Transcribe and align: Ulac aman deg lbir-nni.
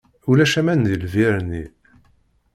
Ulac 0.29 0.53
aman 0.59 0.81
deg 0.89 0.99
lbir-nni. 1.03 1.65